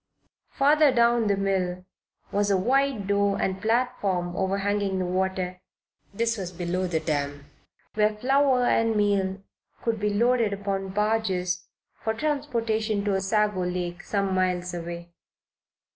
[0.49, 1.85] Farther down the mill
[2.31, 5.61] was a wide door and platform overhanging the water
[6.11, 7.45] (this was below the dam)
[7.93, 9.43] where flour and meal
[9.83, 11.67] could be loaded upon barges
[12.03, 15.11] for transportation to Osago Lake, some miles away.